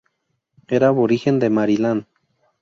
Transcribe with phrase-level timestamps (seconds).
[0.77, 2.07] Era aborigen de Maryland.